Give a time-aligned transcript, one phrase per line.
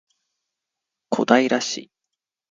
[1.11, 1.91] 小平市